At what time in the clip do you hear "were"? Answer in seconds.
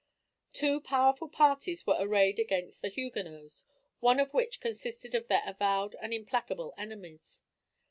1.85-1.95